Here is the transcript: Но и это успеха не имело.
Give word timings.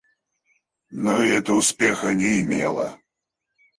Но 0.89 1.21
и 1.21 1.29
это 1.29 1.53
успеха 1.53 2.11
не 2.11 2.41
имело. 2.41 2.97